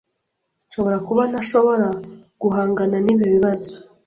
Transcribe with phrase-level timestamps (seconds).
[0.67, 1.87] Nshobora kuba ntashobora
[2.41, 3.69] guhangana nibi bibazo.